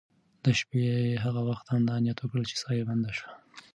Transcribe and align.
د 0.43 0.45
شپې 0.59 0.79
یې 0.89 1.21
هغه 1.23 1.41
وخت 1.49 1.65
همدا 1.73 1.95
نیت 2.03 2.17
وکړ 2.21 2.41
چې 2.49 2.55
ساه 2.61 2.73
یې 2.77 2.83
بنده 2.89 3.11
شوه. 3.17 3.31